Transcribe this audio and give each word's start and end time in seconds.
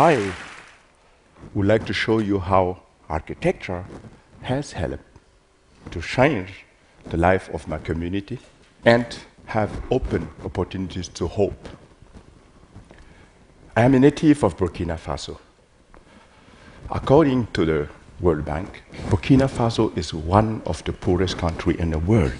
I 0.00 0.32
would 1.52 1.66
like 1.66 1.84
to 1.84 1.92
show 1.92 2.20
you 2.20 2.38
how 2.38 2.84
architecture 3.10 3.84
has 4.40 4.72
helped 4.72 5.04
to 5.90 6.00
change 6.00 6.64
the 7.10 7.18
life 7.18 7.50
of 7.50 7.68
my 7.68 7.76
community 7.76 8.38
and 8.86 9.04
have 9.44 9.70
opened 9.90 10.28
opportunities 10.42 11.08
to 11.08 11.26
hope. 11.26 11.68
I 13.76 13.82
am 13.82 13.92
a 13.92 13.98
native 13.98 14.42
of 14.42 14.56
Burkina 14.56 14.96
Faso. 14.98 15.38
According 16.90 17.48
to 17.48 17.66
the 17.66 17.88
World 18.20 18.46
Bank, 18.46 18.82
Burkina 19.10 19.50
Faso 19.50 19.94
is 19.98 20.14
one 20.14 20.62
of 20.64 20.82
the 20.84 20.94
poorest 20.94 21.36
countries 21.36 21.78
in 21.78 21.90
the 21.90 21.98
world. 21.98 22.32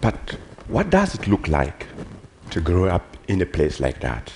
But 0.00 0.38
what 0.68 0.90
does 0.90 1.16
it 1.16 1.26
look 1.26 1.48
like 1.48 1.86
to 2.50 2.60
grow 2.60 2.84
up 2.84 3.16
in 3.26 3.42
a 3.42 3.46
place 3.46 3.80
like 3.80 3.98
that? 4.02 4.30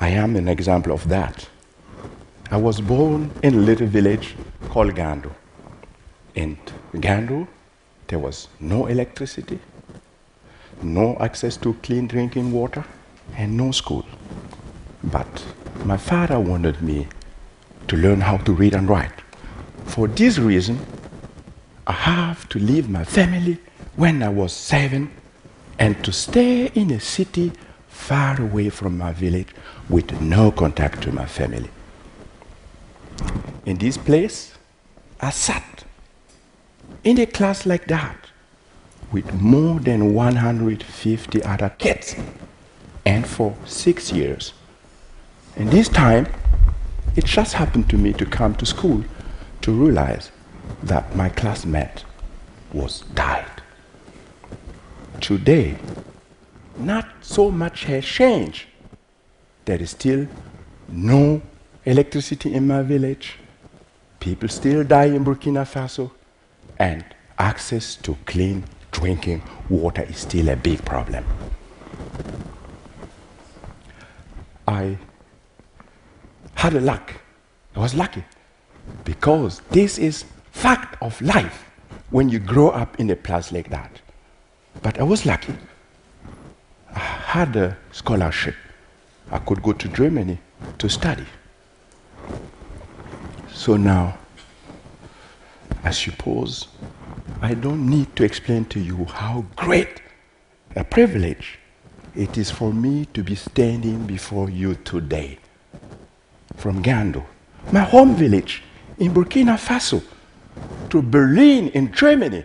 I 0.00 0.08
am 0.08 0.36
an 0.36 0.48
example 0.48 0.92
of 0.92 1.08
that. 1.08 1.48
I 2.50 2.56
was 2.56 2.80
born 2.80 3.30
in 3.42 3.54
a 3.54 3.58
little 3.58 3.86
village 3.86 4.36
called 4.68 4.94
Gando. 4.94 5.32
In 6.34 6.56
Gando, 6.94 7.48
there 8.08 8.18
was 8.18 8.48
no 8.60 8.86
electricity, 8.86 9.58
no 10.82 11.16
access 11.18 11.56
to 11.58 11.74
clean 11.82 12.06
drinking 12.06 12.52
water, 12.52 12.84
and 13.36 13.56
no 13.56 13.72
school. 13.72 14.04
But 15.02 15.44
my 15.84 15.96
father 15.96 16.38
wanted 16.38 16.82
me 16.82 17.08
to 17.88 17.96
learn 17.96 18.20
how 18.20 18.36
to 18.38 18.52
read 18.52 18.74
and 18.74 18.88
write. 18.88 19.22
For 19.86 20.08
this 20.08 20.38
reason, 20.38 20.78
I 21.86 21.92
have 21.92 22.48
to 22.50 22.58
leave 22.58 22.88
my 22.88 23.04
family 23.04 23.58
when 23.96 24.22
I 24.22 24.28
was 24.28 24.52
seven 24.52 25.10
and 25.78 26.02
to 26.04 26.12
stay 26.12 26.66
in 26.74 26.90
a 26.90 27.00
city 27.00 27.52
far 27.88 28.40
away 28.40 28.68
from 28.68 28.96
my 28.96 29.12
village 29.12 29.48
with 29.88 30.20
no 30.20 30.50
contact 30.50 31.02
to 31.02 31.12
my 31.12 31.26
family. 31.26 31.70
In 33.64 33.78
this 33.78 33.96
place, 33.96 34.54
I 35.20 35.30
sat 35.30 35.84
in 37.04 37.18
a 37.18 37.26
class 37.26 37.66
like 37.66 37.86
that 37.86 38.16
with 39.12 39.32
more 39.34 39.80
than 39.80 40.14
150 40.14 41.42
other 41.42 41.70
kids 41.78 42.16
and 43.04 43.26
for 43.26 43.56
six 43.64 44.12
years. 44.12 44.52
And 45.56 45.70
this 45.70 45.88
time, 45.88 46.26
it 47.14 47.24
just 47.24 47.54
happened 47.54 47.88
to 47.90 47.96
me 47.96 48.12
to 48.14 48.26
come 48.26 48.54
to 48.56 48.66
school 48.66 49.04
to 49.62 49.72
realize 49.72 50.30
that 50.82 51.16
my 51.16 51.28
classmate 51.28 52.04
was 52.72 53.00
died. 53.14 53.62
Today, 55.20 55.76
not 56.78 57.06
so 57.20 57.50
much 57.50 57.84
has 57.84 58.04
changed. 58.04 58.66
There 59.64 59.80
is 59.80 59.90
still 59.90 60.26
no 60.88 61.42
electricity 61.84 62.54
in 62.54 62.66
my 62.66 62.82
village. 62.82 63.38
People 64.20 64.48
still 64.48 64.84
die 64.84 65.06
in 65.06 65.24
Burkina 65.24 65.64
Faso. 65.64 66.10
And 66.78 67.04
access 67.38 67.96
to 67.96 68.16
clean 68.26 68.64
drinking 68.90 69.42
water 69.68 70.02
is 70.02 70.18
still 70.18 70.48
a 70.48 70.56
big 70.56 70.84
problem. 70.84 71.24
I 74.68 74.98
had 76.54 76.74
a 76.74 76.80
luck. 76.80 77.12
I 77.74 77.80
was 77.80 77.94
lucky 77.94 78.24
because 79.04 79.60
this 79.70 79.98
is 79.98 80.24
fact 80.50 80.96
of 81.02 81.20
life 81.20 81.64
when 82.10 82.28
you 82.28 82.38
grow 82.38 82.70
up 82.70 82.98
in 82.98 83.10
a 83.10 83.16
place 83.16 83.52
like 83.52 83.70
that. 83.70 84.00
But 84.82 84.98
I 84.98 85.02
was 85.02 85.26
lucky. 85.26 85.54
Had 87.26 87.56
a 87.56 87.76
scholarship. 87.92 88.54
I 89.30 89.38
could 89.38 89.60
go 89.60 89.72
to 89.72 89.88
Germany 89.88 90.38
to 90.78 90.88
study. 90.88 91.26
So 93.52 93.76
now, 93.76 94.16
I 95.82 95.90
suppose 95.90 96.68
I 97.42 97.54
don't 97.54 97.90
need 97.90 98.14
to 98.16 98.24
explain 98.24 98.64
to 98.66 98.80
you 98.80 99.04
how 99.06 99.44
great 99.56 100.00
a 100.76 100.84
privilege 100.84 101.58
it 102.14 102.38
is 102.38 102.50
for 102.50 102.72
me 102.72 103.06
to 103.06 103.22
be 103.22 103.34
standing 103.34 104.06
before 104.06 104.48
you 104.48 104.76
today 104.76 105.38
from 106.56 106.82
Gando, 106.82 107.24
my 107.72 107.80
home 107.80 108.14
village 108.14 108.62
in 108.98 109.12
Burkina 109.12 109.58
Faso, 109.58 110.02
to 110.90 111.02
Berlin 111.02 111.68
in 111.70 111.92
Germany 111.92 112.44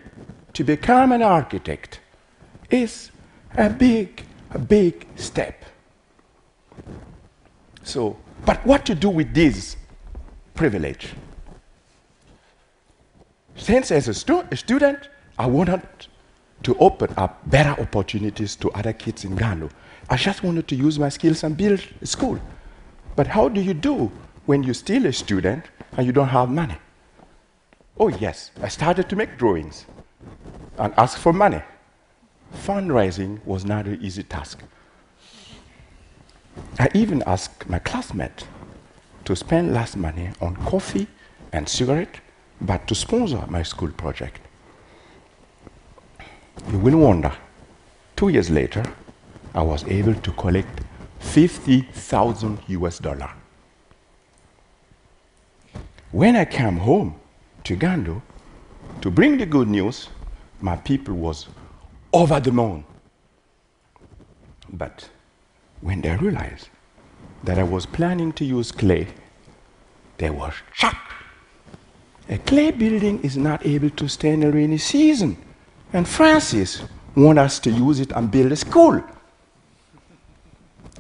to 0.54 0.64
become 0.64 1.12
an 1.12 1.22
architect 1.22 2.00
is 2.70 3.12
a 3.56 3.70
big, 3.70 4.26
a 4.52 4.60
big 4.60 5.08
step. 5.16 5.66
So, 7.84 8.18
but 8.46 8.66
what 8.66 8.86
to 8.86 8.96
do 8.96 9.10
with 9.10 9.34
this 9.34 9.76
privilege? 10.54 11.10
Since 13.56 13.92
as 13.92 14.08
a, 14.08 14.14
stu- 14.14 14.46
a 14.52 14.58
student, 14.58 15.10
I 15.38 15.46
wanted 15.46 15.82
to 16.64 16.78
open 16.78 17.14
up 17.18 17.42
better 17.50 17.80
opportunities 17.82 18.56
to 18.58 18.72
other 18.72 18.94
kids 18.94 19.26
in 19.26 19.36
Gando. 19.36 19.70
I 20.10 20.18
just 20.18 20.44
wanted 20.44 20.68
to 20.68 20.76
use 20.76 21.00
my 21.00 21.10
skills 21.10 21.44
and 21.44 21.56
build 21.58 21.82
a 22.02 22.06
school. 22.06 22.40
But 23.16 23.28
how 23.28 23.50
do 23.50 23.62
you 23.62 23.74
do 23.74 24.12
when 24.46 24.64
you're 24.64 24.74
still 24.74 25.06
a 25.06 25.14
student 25.14 25.66
and 25.98 26.06
you 26.06 26.12
don't 26.12 26.30
have 26.30 26.50
money? 26.50 26.78
Oh, 27.98 28.08
yes, 28.08 28.52
I 28.62 28.68
started 28.68 29.10
to 29.10 29.16
make 29.16 29.38
drawings 29.38 29.86
and 30.78 30.94
ask 30.98 31.18
for 31.18 31.34
money. 31.34 31.62
Fundraising 32.54 33.44
was 33.46 33.66
not 33.66 33.86
an 33.88 34.00
easy 34.02 34.24
task. 34.24 34.62
I 36.80 36.90
even 36.94 37.24
asked 37.26 37.70
my 37.70 37.80
classmate 37.80 38.46
to 39.26 39.36
spend 39.36 39.74
less 39.74 39.96
money 39.96 40.30
on 40.42 40.56
coffee 40.58 41.08
and 41.54 41.68
cigarette, 41.68 42.20
but 42.60 42.88
to 42.88 42.96
sponsor 42.96 43.44
my 43.48 43.64
school 43.64 43.92
project. 43.92 44.40
You 46.72 46.80
will 46.80 46.98
wonder, 46.98 47.32
two 48.16 48.30
years 48.30 48.50
later, 48.50 48.84
I 49.54 49.62
was 49.62 49.84
able 49.86 50.16
to 50.16 50.32
collect 50.34 50.82
50,000 51.20 52.60
US 52.68 53.00
dollar. 53.00 53.32
When 56.12 56.36
I 56.36 56.46
came 56.46 56.78
home 56.78 57.16
to 57.64 57.76
Gando 57.76 58.22
to 59.02 59.10
bring 59.10 59.38
the 59.38 59.46
good 59.46 59.68
news, 59.68 60.10
my 60.60 60.76
people 60.76 61.16
was 61.16 61.48
over 62.14 62.40
the 62.40 62.52
moon. 62.52 62.84
But 64.72 65.10
when 65.82 66.02
they 66.02 66.16
realized 66.16 66.70
that 67.44 67.58
I 67.58 67.64
was 67.64 67.86
planning 67.86 68.32
to 68.34 68.46
use 68.46 68.72
clay, 68.72 69.08
they 70.18 70.30
were 70.30 70.54
shocked. 70.74 71.12
A 72.30 72.38
clay 72.38 72.72
building 72.72 73.22
is 73.24 73.36
not 73.36 73.66
able 73.66 73.90
to 73.90 74.08
stand 74.08 74.44
a 74.44 74.52
rainy 74.52 74.78
season. 74.78 75.38
And 75.92 76.08
Francis 76.08 76.84
want 77.16 77.40
us 77.40 77.60
to 77.60 77.72
use 77.72 78.00
it 78.00 78.12
and 78.14 78.32
build 78.32 78.52
a 78.52 78.56
school. 78.56 79.04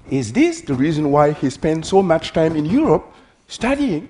Is 0.09 0.33
this 0.33 0.61
the 0.61 0.73
reason 0.73 1.11
why 1.11 1.31
he 1.31 1.49
spent 1.49 1.85
so 1.85 2.01
much 2.01 2.33
time 2.33 2.57
in 2.57 2.65
Europe 2.65 3.13
studying 3.47 4.09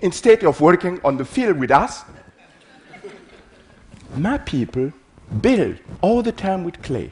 instead 0.00 0.44
of 0.44 0.60
working 0.60 0.98
on 1.04 1.18
the 1.18 1.24
field 1.24 1.58
with 1.58 1.70
us? 1.70 2.04
My 4.16 4.38
people 4.38 4.92
build 5.40 5.76
all 6.00 6.22
the 6.22 6.32
time 6.32 6.64
with 6.64 6.82
clay, 6.82 7.10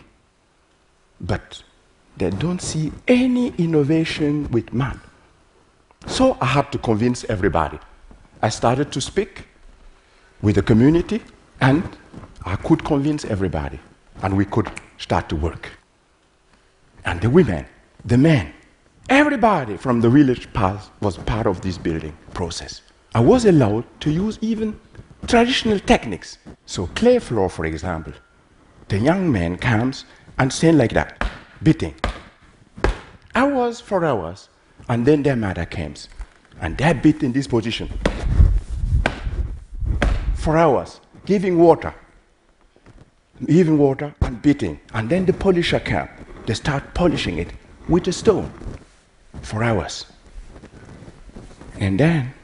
but 1.21 1.63
they 2.17 2.31
don't 2.31 2.61
see 2.61 2.93
any 3.09 3.49
innovation 3.59 4.51
with 4.51 4.73
man. 4.73 5.01
So 6.07 6.37
I 6.41 6.47
had 6.47 6.71
to 6.73 6.79
convince 6.79 7.25
everybody. 7.25 7.79
I 8.43 8.51
started 8.51 8.93
to 8.93 9.01
speak 9.01 9.47
with 10.43 10.57
the 10.57 10.63
community, 10.63 11.23
and 11.61 11.83
I 12.45 12.57
could 12.57 12.85
convince 12.85 13.25
everybody, 13.25 13.81
and 14.23 14.37
we 14.37 14.45
could 14.45 14.71
start 14.99 15.29
to 15.31 15.37
work. 15.37 15.71
And 17.05 17.21
the 17.21 17.31
women, 17.31 17.67
the 18.05 18.19
men, 18.19 18.53
everybody 19.09 19.77
from 19.77 20.01
the 20.01 20.11
village 20.11 20.49
was 21.01 21.19
part 21.19 21.47
of 21.47 21.61
this 21.63 21.79
building 21.79 22.17
process. 22.33 22.83
I 23.15 23.21
was 23.21 23.45
allowed 23.45 23.85
to 24.01 24.11
use 24.11 24.39
even 24.41 24.79
traditional 25.27 25.79
techniques. 25.81 26.39
So 26.67 26.87
clay 26.89 27.19
floor, 27.19 27.49
for 27.49 27.65
example, 27.67 28.13
the 28.89 28.99
young 28.99 29.31
man 29.31 29.57
comes 29.57 30.05
and 30.39 30.53
stand 30.53 30.79
like 30.79 30.93
that, 30.93 31.29
beating. 31.63 31.95
Hours 33.35 33.81
for 33.81 34.05
hours, 34.05 34.49
and 34.89 35.07
then 35.07 35.23
their 35.23 35.37
mother 35.37 35.67
comes, 35.67 36.09
and 36.61 36.77
they 36.77 36.93
beat 36.93 37.23
in 37.23 37.33
this 37.33 37.47
position 37.47 37.89
for 40.45 40.59
hours, 40.59 41.01
giving 41.25 41.59
water, 41.59 41.95
giving 43.47 43.79
water 43.79 44.15
and 44.21 44.43
beating. 44.43 44.79
And 44.93 45.09
then 45.09 45.25
the 45.25 45.33
polisher 45.33 45.81
comes. 45.81 46.11
They 46.47 46.53
start 46.53 46.93
polishing 46.93 47.39
it 47.39 47.49
with 47.89 48.07
a 48.09 48.13
stone 48.13 48.53
for 49.41 49.65
hours. 49.65 50.05
And 51.81 51.99
then 51.99 52.35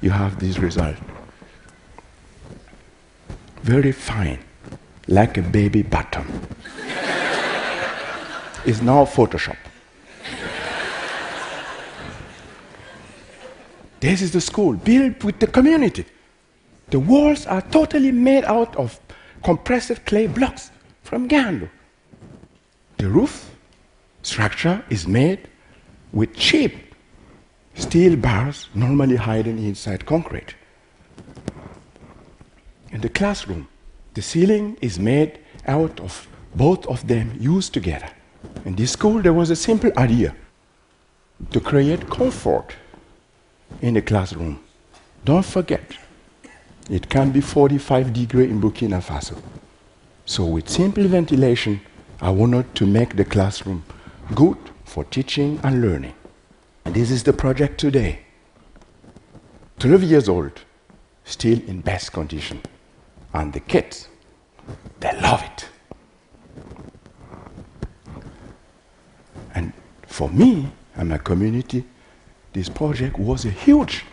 you 0.00 0.10
have 0.10 0.40
this 0.40 0.58
result. 0.58 0.96
Very 3.66 3.90
fine, 3.90 4.38
like 5.08 5.36
a 5.38 5.42
baby 5.42 5.82
bottom. 5.82 6.24
it's 8.64 8.80
now 8.80 9.04
Photoshop. 9.04 9.56
This 13.98 14.22
is 14.22 14.30
the 14.30 14.40
school 14.40 14.74
built 14.74 15.24
with 15.24 15.40
the 15.40 15.48
community. 15.48 16.04
The 16.90 17.00
walls 17.00 17.44
are 17.46 17.60
totally 17.60 18.12
made 18.12 18.44
out 18.44 18.76
of 18.76 19.00
compressed 19.42 20.06
clay 20.06 20.28
blocks 20.28 20.70
from 21.02 21.28
Gando. 21.28 21.68
The 22.98 23.08
roof 23.08 23.50
structure 24.22 24.84
is 24.90 25.08
made 25.08 25.48
with 26.12 26.36
cheap 26.36 26.94
steel 27.74 28.14
bars 28.14 28.68
normally 28.76 29.16
hidden 29.16 29.58
inside 29.58 30.06
concrete. 30.06 30.54
In 32.90 33.00
the 33.00 33.08
classroom, 33.08 33.68
the 34.14 34.22
ceiling 34.22 34.76
is 34.80 34.98
made 34.98 35.38
out 35.66 36.00
of 36.00 36.28
both 36.54 36.86
of 36.86 37.06
them 37.06 37.36
used 37.38 37.74
together. 37.74 38.08
In 38.64 38.76
this 38.76 38.92
school, 38.92 39.20
there 39.20 39.32
was 39.32 39.50
a 39.50 39.56
simple 39.56 39.90
idea 39.98 40.34
to 41.50 41.60
create 41.60 42.08
comfort 42.08 42.76
in 43.82 43.94
the 43.94 44.02
classroom. 44.02 44.60
Don't 45.24 45.44
forget, 45.44 45.82
it 46.88 47.08
can 47.08 47.32
be 47.32 47.40
45 47.40 48.12
degrees 48.12 48.50
in 48.50 48.60
Burkina 48.60 49.02
Faso. 49.02 49.36
So, 50.24 50.44
with 50.44 50.68
simple 50.68 51.04
ventilation, 51.04 51.80
I 52.20 52.30
wanted 52.30 52.74
to 52.76 52.86
make 52.86 53.16
the 53.16 53.24
classroom 53.24 53.84
good 54.34 54.58
for 54.84 55.04
teaching 55.04 55.60
and 55.62 55.82
learning. 55.82 56.14
And 56.84 56.94
this 56.94 57.10
is 57.10 57.24
the 57.24 57.32
project 57.32 57.78
today. 57.78 58.20
12 59.80 60.04
years 60.04 60.28
old, 60.28 60.52
still 61.24 61.60
in 61.66 61.80
best 61.80 62.12
condition. 62.12 62.62
And 63.32 63.52
the 63.52 63.60
kids, 63.60 64.08
they 65.00 65.12
love 65.20 65.42
it. 65.42 65.68
And 69.54 69.72
for 70.06 70.28
me 70.28 70.70
and 70.94 71.08
my 71.08 71.18
community, 71.18 71.84
this 72.52 72.68
project 72.68 73.18
was 73.18 73.44
a 73.44 73.50
huge 73.50 74.04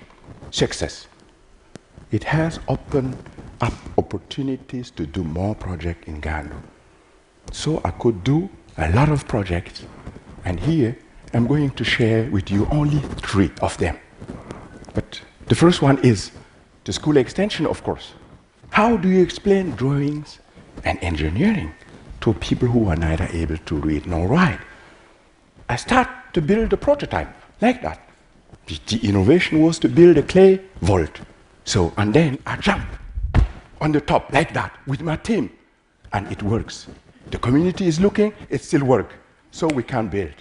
success. 0.52 1.08
It 2.12 2.24
has 2.26 2.60
opened 2.68 3.16
up 3.62 3.74
opportunities 3.98 4.92
to 4.92 5.06
do 5.06 5.24
more 5.24 5.56
projects 5.56 6.08
in 6.08 6.22
Gando. 6.22 6.62
So 7.52 7.82
I 7.84 7.92
could 7.92 8.24
do 8.24 8.50
a 8.78 8.92
lot 8.92 9.10
of 9.10 9.28
projects, 9.28 9.86
and 10.46 10.60
here 10.60 10.98
I'm 11.34 11.48
going 11.48 11.72
to 11.72 11.84
share 11.84 12.30
with 12.30 12.52
you 12.52 12.68
only 12.72 13.00
three 13.22 13.52
of 13.62 13.78
them. 13.78 13.98
But 14.94 15.22
the 15.48 15.56
first 15.56 15.82
one 15.82 15.98
is 16.04 16.32
the 16.84 16.94
school 16.94 17.18
extension, 17.18 17.66
of 17.66 17.84
course. 17.84 18.14
How 18.74 18.98
do 18.98 19.08
you 19.08 19.22
explain 19.22 19.76
drawings 19.76 20.40
and 20.84 20.98
engineering 21.04 21.76
to 22.22 22.34
people 22.34 22.68
who 22.68 22.90
are 22.90 22.96
neither 22.96 23.28
able 23.32 23.58
to 23.58 23.76
read 23.76 24.08
nor 24.08 24.28
write? 24.28 24.62
I 25.70 25.76
start 25.76 26.10
to 26.34 26.42
build 26.42 26.74
a 26.74 26.78
prototype 26.78 27.28
like 27.62 27.84
that. 27.84 28.10
The, 28.66 28.80
the 28.88 29.08
innovation 29.08 29.62
was 29.62 29.78
to 29.78 29.88
build 29.88 30.18
a 30.18 30.24
clay 30.24 30.60
vault. 30.82 31.22
So, 31.66 31.94
and 31.98 32.16
then 32.16 32.40
I 32.48 32.56
jump 32.58 32.88
on 33.80 33.92
the 33.92 34.02
top 34.02 34.34
like 34.34 34.56
that 34.56 34.76
with 34.88 35.04
my 35.04 35.18
team, 35.18 35.52
and 36.12 36.32
it 36.32 36.42
works. 36.42 36.88
The 37.30 37.38
community 37.38 37.86
is 37.86 38.00
looking, 38.00 38.34
it 38.50 38.64
still 38.64 38.86
works. 38.86 39.14
So 39.52 39.68
we 39.68 39.84
can 39.84 40.08
build. 40.08 40.34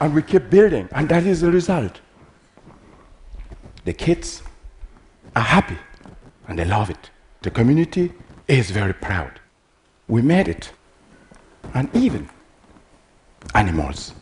and 0.00 0.14
we 0.14 0.22
keep 0.22 0.48
building, 0.48 0.88
and 0.92 1.10
that 1.10 1.26
is 1.26 1.42
the 1.42 1.52
result. 1.52 2.00
The 3.84 3.92
kids 3.92 4.42
are 5.36 5.42
happy 5.42 5.76
and 6.52 6.58
they 6.58 6.66
love 6.66 6.90
it. 6.90 7.08
The 7.40 7.50
community 7.50 8.12
is 8.46 8.70
very 8.70 8.92
proud. 8.92 9.40
We 10.06 10.20
made 10.20 10.48
it. 10.48 10.70
And 11.72 11.88
even 11.96 12.28
animals, 13.54 14.12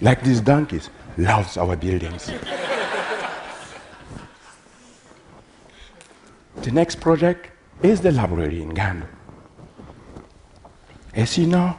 like 0.00 0.22
these 0.22 0.40
donkeys, 0.40 0.88
loves 1.18 1.58
our 1.58 1.76
buildings. 1.76 2.30
the 6.62 6.70
next 6.72 7.02
project 7.02 7.50
is 7.82 8.00
the 8.00 8.12
library 8.12 8.62
in 8.62 8.72
Gando. 8.72 9.06
As 11.12 11.36
you 11.36 11.46
know, 11.46 11.78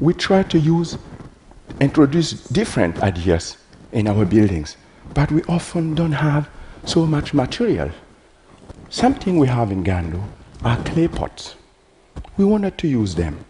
we 0.00 0.14
try 0.14 0.42
to 0.42 0.58
use, 0.58 0.98
introduce 1.80 2.32
different 2.48 3.00
ideas 3.04 3.56
in 3.92 4.08
our 4.08 4.24
buildings, 4.24 4.76
but 5.14 5.30
we 5.30 5.44
often 5.44 5.94
don't 5.94 6.18
have 6.28 6.50
so 6.84 7.06
much 7.06 7.32
material. 7.32 7.92
Something 8.94 9.38
we 9.38 9.48
have 9.48 9.72
in 9.72 9.82
Gando 9.82 10.22
are 10.62 10.76
clay 10.84 11.08
pots. 11.08 11.56
We 12.36 12.44
wanted 12.44 12.78
to 12.78 12.86
use 12.86 13.16
them 13.16 13.44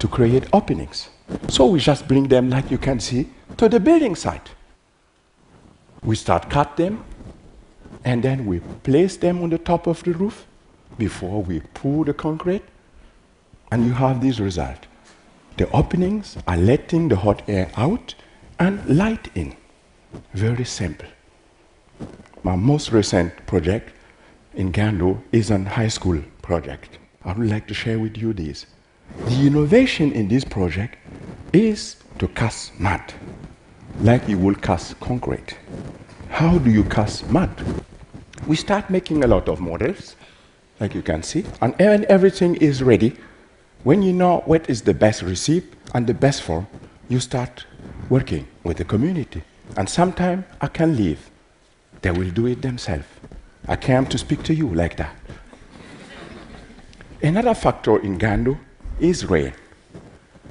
to 0.00 0.08
create 0.08 0.46
openings. 0.52 1.10
So 1.48 1.66
we 1.66 1.78
just 1.78 2.08
bring 2.08 2.26
them, 2.26 2.50
like 2.50 2.72
you 2.72 2.78
can 2.78 2.98
see, 2.98 3.28
to 3.56 3.68
the 3.68 3.78
building 3.78 4.16
site. 4.16 4.50
We 6.02 6.16
start 6.16 6.50
cut 6.50 6.76
them, 6.76 7.04
and 8.04 8.20
then 8.20 8.46
we 8.46 8.58
place 8.82 9.16
them 9.16 9.44
on 9.44 9.50
the 9.50 9.58
top 9.58 9.86
of 9.86 10.02
the 10.02 10.10
roof 10.10 10.44
before 10.98 11.40
we 11.40 11.60
pour 11.74 12.04
the 12.04 12.12
concrete, 12.12 12.64
and 13.70 13.86
you 13.86 13.92
have 13.92 14.20
this 14.20 14.40
result. 14.40 14.88
The 15.56 15.70
openings 15.70 16.36
are 16.48 16.56
letting 16.56 17.10
the 17.10 17.16
hot 17.16 17.42
air 17.46 17.70
out 17.76 18.16
and 18.58 18.84
light 18.88 19.28
in. 19.36 19.54
Very 20.32 20.64
simple. 20.64 21.06
My 22.42 22.56
most 22.56 22.90
recent 22.90 23.46
project 23.46 23.92
in 24.56 24.72
Gando 24.72 25.20
is 25.32 25.50
an 25.50 25.66
high 25.66 25.88
school 25.88 26.22
project. 26.42 26.98
I 27.24 27.32
would 27.32 27.48
like 27.48 27.66
to 27.68 27.74
share 27.74 27.98
with 27.98 28.16
you 28.16 28.32
this. 28.32 28.66
The 29.26 29.46
innovation 29.46 30.12
in 30.12 30.28
this 30.28 30.44
project 30.44 30.96
is 31.52 31.96
to 32.18 32.28
cast 32.28 32.78
mud, 32.78 33.02
like 34.00 34.28
you 34.28 34.38
will 34.38 34.54
cast 34.54 34.98
concrete. 35.00 35.56
How 36.28 36.58
do 36.58 36.70
you 36.70 36.84
cast 36.84 37.28
mud? 37.30 37.50
We 38.46 38.56
start 38.56 38.90
making 38.90 39.24
a 39.24 39.26
lot 39.26 39.48
of 39.48 39.60
models, 39.60 40.16
like 40.80 40.94
you 40.94 41.02
can 41.02 41.22
see, 41.22 41.44
and 41.60 41.74
when 41.78 42.04
everything 42.08 42.56
is 42.56 42.82
ready, 42.82 43.16
when 43.82 44.02
you 44.02 44.12
know 44.12 44.42
what 44.46 44.68
is 44.70 44.82
the 44.82 44.94
best 44.94 45.22
recipe 45.22 45.68
and 45.94 46.06
the 46.06 46.14
best 46.14 46.42
form, 46.42 46.66
you 47.08 47.20
start 47.20 47.66
working 48.08 48.46
with 48.62 48.78
the 48.78 48.84
community. 48.84 49.42
And 49.76 49.88
sometimes 49.88 50.44
I 50.60 50.68
can 50.68 50.96
leave. 50.96 51.30
They 52.02 52.10
will 52.10 52.30
do 52.30 52.46
it 52.46 52.62
themselves. 52.62 53.06
I 53.66 53.76
came 53.76 54.06
to 54.06 54.18
speak 54.18 54.42
to 54.44 54.54
you 54.54 54.68
like 54.74 54.96
that. 54.98 55.14
Another 57.22 57.54
factor 57.54 57.98
in 58.00 58.18
Gando 58.18 58.58
is 59.00 59.24
rain. 59.24 59.54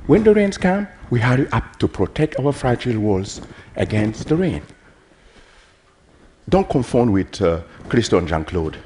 When 0.07 0.23
the 0.23 0.33
rains 0.33 0.57
come, 0.57 0.87
we 1.11 1.19
hurry 1.19 1.47
up 1.51 1.77
to 1.79 1.87
protect 1.87 2.39
our 2.39 2.51
fragile 2.51 2.99
walls 2.99 3.41
against 3.75 4.27
the 4.27 4.35
rain. 4.35 4.63
Don't 6.49 6.67
confound 6.67 7.13
with 7.13 7.41
uh, 7.41 7.61
Christo 7.87 8.17
and 8.17 8.27
Jeanne-Claude. 8.27 8.77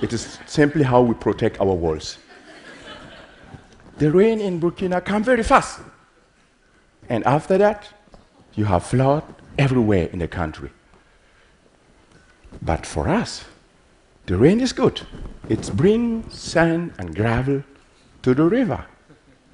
It 0.00 0.12
is 0.12 0.38
simply 0.46 0.84
how 0.84 1.02
we 1.02 1.14
protect 1.14 1.60
our 1.60 1.74
walls. 1.74 2.18
The 3.98 4.10
rain 4.10 4.40
in 4.40 4.60
Burkina 4.60 5.04
comes 5.04 5.26
very 5.26 5.42
fast. 5.42 5.80
And 7.08 7.24
after 7.26 7.58
that, 7.58 7.88
you 8.54 8.64
have 8.64 8.86
flood 8.86 9.24
everywhere 9.58 10.08
in 10.12 10.20
the 10.20 10.28
country. 10.28 10.70
But 12.62 12.86
for 12.86 13.08
us, 13.08 13.44
the 14.26 14.36
rain 14.36 14.60
is 14.60 14.72
good. 14.72 15.00
It 15.48 15.70
brings 15.76 16.38
sand 16.38 16.92
and 16.98 17.14
gravel 17.14 17.64
to 18.22 18.34
the 18.34 18.44
river. 18.44 18.84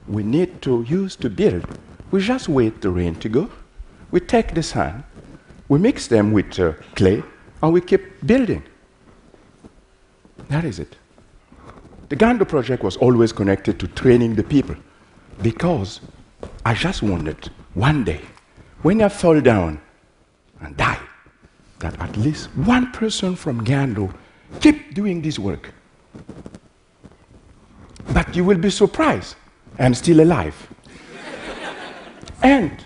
We 0.09 0.23
need 0.23 0.63
to 0.63 0.85
use 0.89 1.17
to 1.17 1.31
build. 1.31 1.67
We 2.11 2.21
just 2.21 2.49
wait 2.49 2.81
the 2.81 2.91
rain 2.91 3.15
to 3.17 3.29
go. 3.29 3.51
We 4.11 4.21
take 4.21 4.55
the 4.55 4.63
sand, 4.63 5.03
we 5.69 5.79
mix 5.79 6.07
them 6.07 6.33
with 6.33 6.59
uh, 6.61 6.75
clay, 6.95 7.23
and 7.63 7.73
we 7.73 7.81
keep 7.81 8.25
building. 8.25 8.63
That 10.49 10.65
is 10.65 10.79
it. 10.79 10.97
The 12.09 12.17
Gando 12.17 12.47
project 12.47 12.85
was 12.85 12.97
always 12.97 13.33
connected 13.33 13.81
to 13.81 13.89
training 13.89 14.37
the 14.37 14.45
people 14.45 14.77
because 15.43 16.01
I 16.65 16.75
just 16.75 17.03
wanted 17.03 17.51
one 17.75 18.05
day, 18.05 18.21
when 18.83 19.03
I 19.03 19.09
fall 19.09 19.41
down 19.41 19.81
and 20.61 20.77
die, 20.77 21.01
that 21.79 21.99
at 22.01 22.17
least 22.17 22.47
one 22.57 22.91
person 22.93 23.37
from 23.37 23.65
Gando 23.65 24.13
keep 24.61 24.95
doing 24.95 25.23
this 25.23 25.39
work. 25.39 25.73
But 28.13 28.35
you 28.35 28.45
will 28.45 28.59
be 28.59 28.71
surprised, 28.71 29.37
I'm 29.79 29.95
still 29.95 30.21
alive. 30.21 30.55
and 32.43 32.85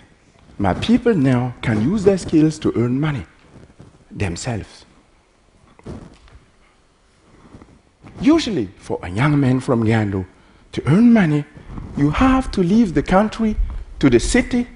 my 0.57 0.73
people 0.75 1.15
now 1.15 1.53
can 1.61 1.81
use 1.81 2.03
their 2.03 2.17
skills 2.17 2.59
to 2.59 2.73
earn 2.75 2.99
money 2.99 3.25
themselves. 4.09 4.85
Usually, 8.19 8.67
for 8.77 8.99
a 9.01 9.09
young 9.09 9.39
man 9.39 9.59
from 9.59 9.83
Gando 9.83 10.25
to 10.73 10.87
earn 10.87 11.11
money, 11.11 11.43
you 11.97 12.11
have 12.11 12.51
to 12.51 12.61
leave 12.61 12.93
the 12.93 13.01
country 13.03 13.55
to 13.99 14.09
the 14.09 14.19
city, 14.19 14.67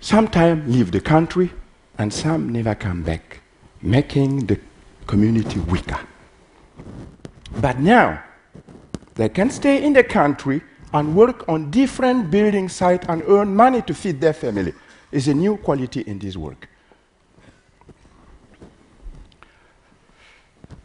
sometimes 0.00 0.70
leave 0.70 0.90
the 0.90 1.00
country, 1.00 1.50
and 1.96 2.12
some 2.12 2.50
never 2.50 2.74
come 2.74 3.02
back, 3.02 3.40
making 3.84 4.46
the 4.46 4.58
community 5.06 5.60
weaker. 5.60 6.00
But 7.60 7.78
now, 7.78 8.22
they 9.14 9.28
can 9.28 9.50
stay 9.50 9.84
in 9.84 9.92
the 9.92 10.02
country 10.02 10.62
and 10.94 11.14
work 11.14 11.46
on 11.48 11.70
different 11.70 12.30
building 12.30 12.68
sites 12.68 13.06
and 13.08 13.22
earn 13.28 13.54
money 13.54 13.82
to 13.82 13.94
feed 13.94 14.20
their 14.20 14.32
family. 14.32 14.72
It's 15.12 15.26
a 15.26 15.34
new 15.34 15.58
quality 15.58 16.00
in 16.00 16.18
this 16.18 16.36
work. 16.36 16.68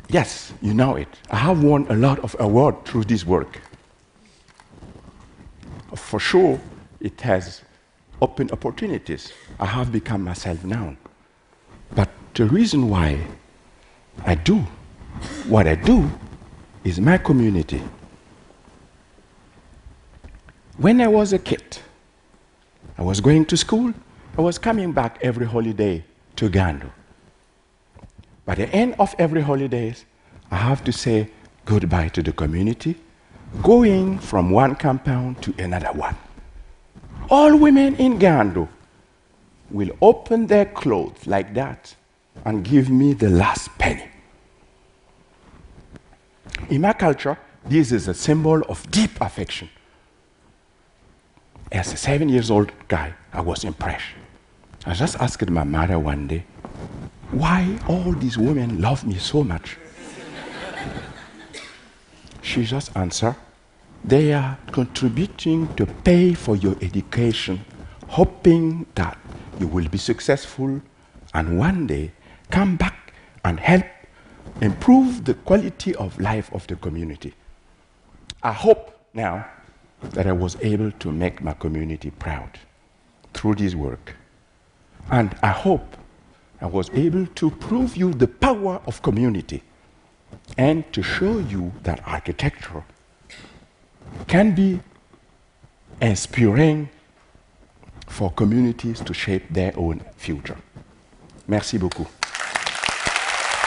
Yes, 0.10 0.52
you 0.62 0.74
know 0.74 0.96
it. 0.96 1.08
I 1.30 1.38
have 1.38 1.64
won 1.64 1.88
a 1.90 1.96
lot 1.96 2.20
of 2.20 2.36
award 2.40 2.84
through 2.84 3.06
this 3.06 3.26
work. 3.26 3.62
For 5.96 6.20
sure, 6.20 6.60
it 7.00 7.22
has 7.22 7.62
opened 8.22 8.52
opportunities. 8.52 9.32
I 9.60 9.68
have 9.68 9.92
become 9.92 10.24
myself 10.24 10.64
now. 10.66 10.98
The 12.40 12.46
reason 12.46 12.88
why 12.88 13.20
I 14.26 14.34
do 14.34 14.60
what 15.50 15.68
I 15.68 15.76
do 15.76 16.10
is 16.86 16.98
my 16.98 17.18
community. 17.18 17.84
When 20.78 21.02
I 21.02 21.10
was 21.10 21.34
a 21.34 21.38
kid, 21.38 21.80
I 22.98 23.02
was 23.02 23.20
going 23.20 23.44
to 23.48 23.58
school, 23.58 23.94
I 24.38 24.42
was 24.42 24.58
coming 24.58 24.94
back 24.94 25.18
every 25.22 25.46
holiday 25.46 26.06
to 26.38 26.50
Gando. 26.50 26.90
By 28.46 28.56
the 28.56 28.70
end 28.70 28.96
of 29.00 29.14
every 29.20 29.42
holidays, 29.42 30.06
I 30.50 30.56
have 30.56 30.82
to 30.86 30.94
say 30.94 31.30
goodbye 31.66 32.08
to 32.08 32.24
the 32.24 32.32
community, 32.32 32.96
going 33.62 34.18
from 34.18 34.50
one 34.50 34.76
compound 34.76 35.42
to 35.42 35.54
another 35.62 35.92
one. 35.92 36.16
All 37.30 37.58
women 37.58 37.98
in 37.98 38.18
Gando 38.18 38.70
will 39.70 39.92
open 40.02 40.48
their 40.48 40.68
clothes 40.68 41.28
like 41.28 41.54
that 41.56 41.96
and 42.46 42.64
give 42.64 42.90
me 42.90 43.14
the 43.14 43.30
last 43.30 43.70
penny. 43.78 44.10
In 46.70 46.82
my 46.82 46.94
culture, 46.94 47.38
this 47.66 47.92
is 47.92 48.08
a 48.08 48.14
symbol 48.14 48.62
of 48.70 48.90
deep 48.92 49.12
affection. 49.22 49.70
As 51.72 51.94
a 51.94 51.98
seven 51.98 52.30
years 52.30 52.50
old 52.50 52.72
guy, 52.88 53.14
I 53.32 53.42
was 53.42 53.64
impressed. 53.64 54.06
I 54.86 54.94
just 54.94 55.20
asked 55.20 55.50
my 55.50 55.64
mother 55.64 56.00
one 56.00 56.28
day, 56.28 56.46
why 57.32 57.78
all 57.88 58.12
these 58.14 58.38
women 58.38 58.82
love 58.82 59.06
me 59.06 59.18
so 59.18 59.44
much? 59.44 59.78
she 62.42 62.64
just 62.64 62.96
answered, 62.96 63.36
they 64.04 64.34
are 64.34 64.58
contributing 64.72 65.74
to 65.76 65.86
pay 65.86 66.34
for 66.34 66.56
your 66.56 66.76
education, 66.82 67.64
hoping 68.08 68.86
that 68.96 69.18
you 69.60 69.68
will 69.68 69.88
be 69.90 69.98
successful 69.98 70.82
and 71.34 71.60
one 71.60 71.86
day 71.86 72.12
come 72.52 72.76
back 72.76 73.14
and 73.44 73.60
help 73.60 73.86
improve 74.62 75.26
the 75.26 75.34
quality 75.34 75.96
of 75.96 76.20
life 76.20 76.52
of 76.54 76.68
the 76.68 76.76
community. 76.76 77.34
I 78.44 78.52
hope 78.54 79.00
now 79.14 79.46
that 80.02 80.28
I 80.28 80.32
was 80.32 80.56
able 80.62 80.92
to 80.92 81.12
make 81.12 81.42
my 81.42 81.54
community 81.54 82.10
proud 82.12 82.60
through 83.34 83.56
this 83.56 83.76
work. 83.76 84.16
And 85.12 85.36
I 85.42 85.50
hope 85.50 85.98
I 86.62 86.66
was 86.66 86.90
able 86.92 87.26
to 87.26 87.52
prove 87.52 87.96
you 87.98 88.14
the 88.14 88.28
power 88.28 88.82
of 88.86 89.02
community 89.02 89.64
and 90.58 90.92
to 90.94 91.02
show 91.02 91.40
you 91.40 91.72
that 91.84 92.02
architecture 92.06 92.84
can 94.28 94.56
be 94.56 94.80
inspiring 96.02 96.90
for 98.08 98.32
communities 98.32 99.00
to 99.02 99.14
shape 99.14 99.44
their 99.50 99.74
own 99.78 100.02
future. 100.18 100.58
Merci 101.48 101.78
beaucoup. 101.78 102.19